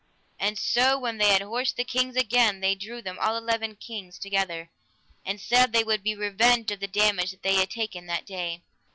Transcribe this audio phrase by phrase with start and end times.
[0.39, 4.17] And so when they had horsed the kings again they drew them, all eleven kings,
[4.17, 4.71] together,
[5.23, 8.63] and said they would be revenged of the damage that they had taken that day.